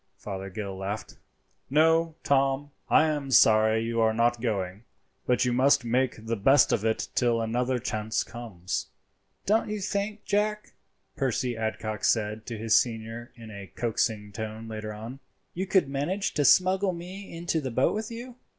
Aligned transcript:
Fothergill 0.17 0.75
laughed. 0.75 1.19
"No, 1.69 2.15
Tom, 2.23 2.71
I 2.89 3.03
am 3.05 3.29
sorry 3.29 3.83
you 3.83 4.01
are 4.01 4.15
not 4.15 4.41
going, 4.41 4.83
but 5.27 5.45
you 5.45 5.53
must 5.53 5.85
make 5.85 6.25
the 6.25 6.35
best 6.35 6.71
of 6.71 6.83
it 6.83 7.09
till 7.13 7.39
another 7.39 7.77
chance 7.77 8.23
comes." 8.23 8.87
"Don't 9.45 9.69
you 9.69 9.79
think, 9.79 10.25
Jack," 10.25 10.73
Percy 11.15 11.55
Adcock 11.55 12.03
said 12.03 12.47
to 12.47 12.57
his 12.57 12.75
senior 12.75 13.31
in 13.35 13.51
a 13.51 13.67
coaxing 13.75 14.31
tone 14.31 14.67
later 14.67 14.91
on, 14.91 15.19
"you 15.53 15.67
could 15.67 15.87
manage 15.87 16.33
to 16.33 16.45
smuggle 16.45 16.93
me 16.93 17.31
into 17.37 17.61
the 17.61 17.69
boat 17.69 17.93
with 17.93 18.09
you?" 18.09 18.37